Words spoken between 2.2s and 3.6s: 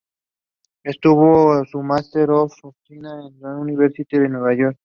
of Fine Arts en la